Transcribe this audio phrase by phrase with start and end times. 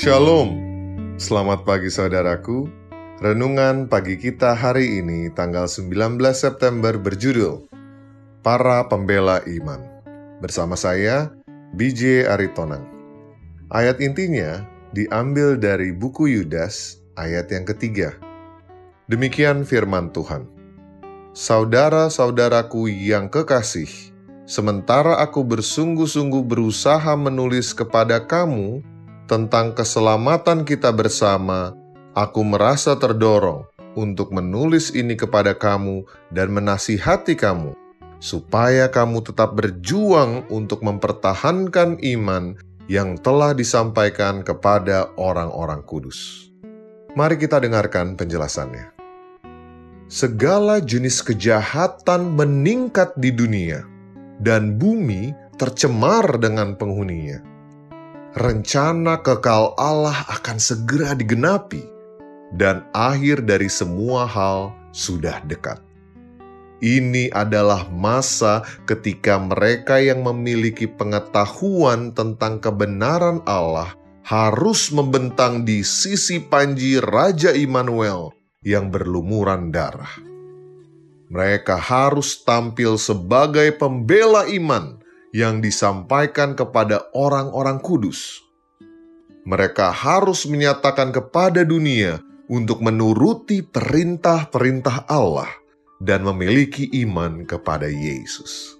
[0.00, 0.56] Shalom,
[1.20, 2.72] selamat pagi saudaraku.
[3.20, 7.68] Renungan pagi kita hari ini tanggal 19 September berjudul
[8.40, 9.84] Para Pembela Iman.
[10.40, 11.28] Bersama saya,
[11.76, 12.88] BJ Aritonang.
[13.68, 14.64] Ayat intinya
[14.96, 18.16] diambil dari buku Yudas ayat yang ketiga.
[19.04, 20.48] Demikian firman Tuhan.
[21.36, 24.16] Saudara-saudaraku yang kekasih,
[24.48, 28.80] sementara aku bersungguh-sungguh berusaha menulis kepada kamu
[29.30, 31.70] tentang keselamatan kita bersama,
[32.18, 33.62] aku merasa terdorong
[33.94, 36.02] untuk menulis ini kepada kamu
[36.34, 37.78] dan menasihati kamu,
[38.18, 42.58] supaya kamu tetap berjuang untuk mempertahankan iman
[42.90, 46.50] yang telah disampaikan kepada orang-orang kudus.
[47.14, 48.98] Mari kita dengarkan penjelasannya.
[50.10, 53.86] Segala jenis kejahatan meningkat di dunia,
[54.42, 57.49] dan bumi tercemar dengan penghuninya
[58.38, 61.82] rencana kekal Allah akan segera digenapi,
[62.54, 65.82] dan akhir dari semua hal sudah dekat.
[66.80, 73.92] Ini adalah masa ketika mereka yang memiliki pengetahuan tentang kebenaran Allah
[74.24, 78.32] harus membentang di sisi panji Raja Immanuel
[78.64, 80.08] yang berlumuran darah.
[81.28, 84.99] Mereka harus tampil sebagai pembela iman
[85.30, 88.42] yang disampaikan kepada orang-orang kudus.
[89.46, 92.20] Mereka harus menyatakan kepada dunia
[92.50, 95.48] untuk menuruti perintah-perintah Allah
[96.02, 98.76] dan memiliki iman kepada Yesus.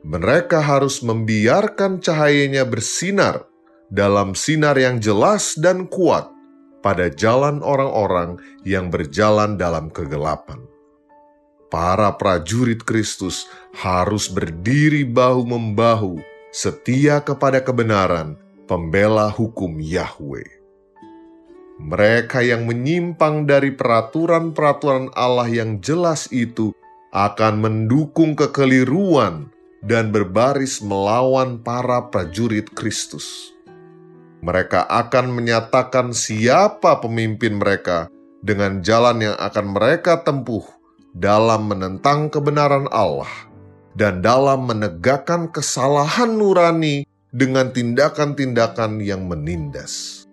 [0.00, 3.44] Mereka harus membiarkan cahayanya bersinar
[3.92, 6.30] dalam sinar yang jelas dan kuat
[6.80, 10.64] pada jalan orang-orang yang berjalan dalam kegelapan
[11.70, 16.18] para prajurit Kristus harus berdiri bahu-membahu,
[16.50, 18.34] setia kepada kebenaran,
[18.66, 20.60] pembela hukum Yahweh.
[21.80, 26.76] Mereka yang menyimpang dari peraturan-peraturan Allah yang jelas itu
[27.08, 29.48] akan mendukung kekeliruan
[29.80, 33.56] dan berbaris melawan para prajurit Kristus.
[34.44, 38.12] Mereka akan menyatakan siapa pemimpin mereka
[38.44, 40.79] dengan jalan yang akan mereka tempuh
[41.16, 43.30] dalam menentang kebenaran Allah
[43.98, 50.24] dan dalam menegakkan kesalahan nurani dengan tindakan-tindakan yang menindas.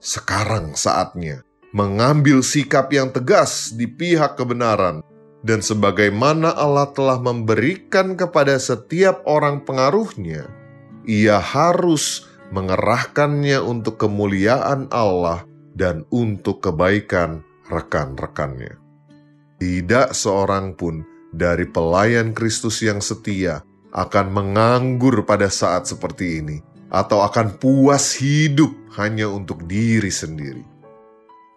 [0.00, 5.04] Sekarang saatnya mengambil sikap yang tegas di pihak kebenaran,
[5.44, 10.48] dan sebagaimana Allah telah memberikan kepada setiap orang pengaruhnya,
[11.04, 15.44] ia harus mengerahkannya untuk kemuliaan Allah
[15.76, 18.87] dan untuk kebaikan rekan-rekannya.
[19.58, 21.02] Tidak seorang pun
[21.34, 28.70] dari pelayan Kristus yang setia akan menganggur pada saat seperti ini, atau akan puas hidup
[28.94, 30.62] hanya untuk diri sendiri.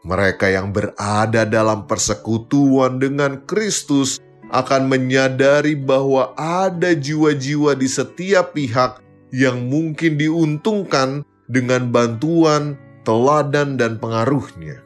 [0.02, 4.18] Mereka yang berada dalam persekutuan dengan Kristus
[4.50, 8.98] akan menyadari bahwa ada jiwa-jiwa di setiap pihak
[9.30, 12.76] yang mungkin diuntungkan dengan bantuan,
[13.06, 14.82] teladan, dan pengaruhnya.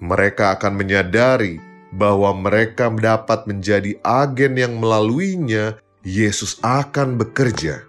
[0.00, 1.65] Mereka akan menyadari
[1.96, 7.82] bahwa mereka dapat menjadi agen yang melaluinya Yesus akan bekerja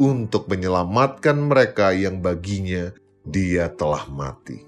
[0.00, 4.64] untuk menyelamatkan mereka yang baginya Dia telah mati.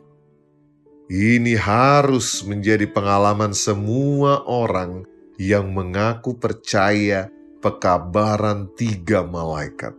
[1.08, 5.08] Ini harus menjadi pengalaman semua orang
[5.40, 7.32] yang mengaku percaya
[7.64, 9.96] pekabaran tiga malaikat.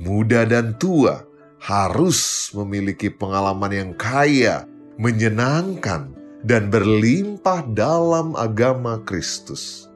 [0.00, 1.24] Muda dan tua
[1.60, 4.68] harus memiliki pengalaman yang kaya,
[5.00, 6.12] menyenangkan,
[6.46, 9.90] dan berlimpah dalam agama Kristus.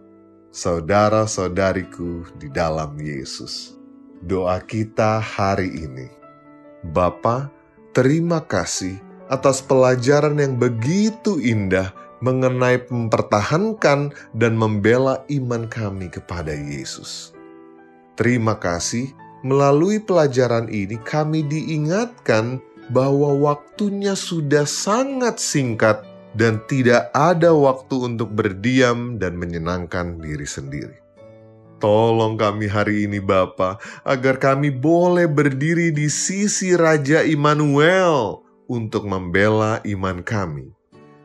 [0.51, 3.79] Saudara-saudariku di dalam Yesus,
[4.27, 6.11] doa kita hari ini.
[6.91, 7.47] Bapa,
[7.95, 8.99] terima kasih
[9.31, 17.31] atas pelajaran yang begitu indah mengenai mempertahankan dan membela iman kami kepada Yesus.
[18.19, 19.15] Terima kasih,
[19.47, 22.59] melalui pelajaran ini kami diingatkan
[22.91, 30.99] bahwa waktunya sudah sangat singkat dan tidak ada waktu untuk berdiam dan menyenangkan diri sendiri.
[31.81, 39.81] Tolong kami hari ini Bapa, agar kami boleh berdiri di sisi Raja Immanuel untuk membela
[39.89, 40.77] iman kami.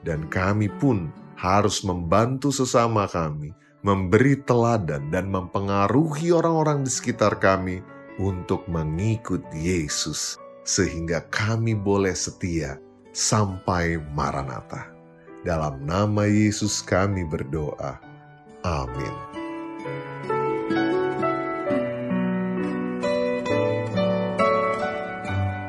[0.07, 3.51] Dan kami pun harus membantu sesama kami,
[3.83, 7.83] memberi teladan dan mempengaruhi orang-orang di sekitar kami
[8.15, 12.79] untuk mengikut Yesus, sehingga kami boleh setia
[13.11, 14.94] sampai Maranatha.
[15.45, 18.01] Dalam nama Yesus kami berdoa.
[18.65, 19.13] Amin.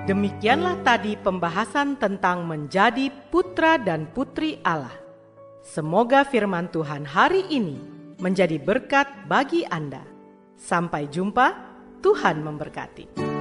[0.08, 4.96] Demikianlah tadi pembahasan tentang menjadi putra dan putri Allah.
[5.61, 7.76] Semoga firman Tuhan hari ini
[8.17, 10.00] menjadi berkat bagi Anda.
[10.56, 11.52] Sampai jumpa,
[12.00, 13.35] Tuhan memberkati.